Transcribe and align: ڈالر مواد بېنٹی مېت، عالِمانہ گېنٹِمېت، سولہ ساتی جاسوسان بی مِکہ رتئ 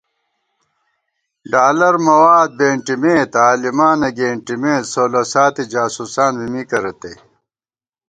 ڈالر 1.51 1.95
مواد 2.07 2.49
بېنٹی 2.57 2.95
مېت، 3.01 3.31
عالِمانہ 3.45 4.09
گېنٹِمېت، 4.17 4.83
سولہ 4.91 5.23
ساتی 5.31 5.63
جاسوسان 5.71 6.31
بی 6.39 6.47
مِکہ 6.53 6.79
رتئ 6.83 7.15